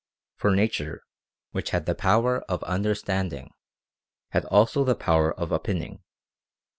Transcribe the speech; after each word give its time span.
For 0.35 0.49
Nature, 0.55 1.03
which 1.51 1.69
had 1.69 1.85
the 1.85 1.93
power 1.93 2.41
of 2.49 2.63
understanding, 2.63 3.51
had 4.29 4.45
also 4.45 4.83
the 4.83 4.95
power 4.95 5.31
of 5.31 5.51
opining. 5.51 6.01